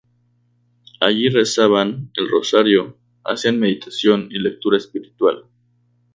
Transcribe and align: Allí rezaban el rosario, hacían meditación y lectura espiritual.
Allí 0.99 1.29
rezaban 1.29 2.09
el 2.15 2.27
rosario, 2.27 2.97
hacían 3.23 3.59
meditación 3.59 4.29
y 4.31 4.39
lectura 4.39 4.77
espiritual. 4.79 5.45